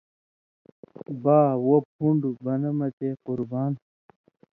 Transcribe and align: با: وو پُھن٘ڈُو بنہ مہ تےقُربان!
با: 1.23 1.39
وو 1.65 1.77
پُھن٘ڈُو 1.93 2.29
بنہ 2.43 2.71
مہ 2.77 2.87
تےقُربان! 2.97 3.71